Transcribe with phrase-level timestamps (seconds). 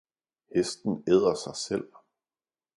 [0.55, 1.87] Hesten æder sig selv!